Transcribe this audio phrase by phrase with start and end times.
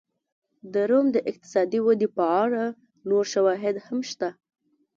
[0.73, 2.63] د روم د اقتصادي ودې په اړه
[3.09, 4.29] نور شواهد هم شته.